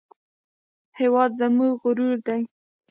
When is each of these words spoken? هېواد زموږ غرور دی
هېواد 0.99 1.31
زموږ 1.39 1.71
غرور 1.81 2.15
دی 2.27 2.41